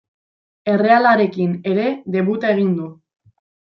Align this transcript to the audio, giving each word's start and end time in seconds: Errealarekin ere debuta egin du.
Errealarekin 0.75 1.53
ere 1.73 1.85
debuta 2.17 2.51
egin 2.57 2.77
du. 2.81 2.93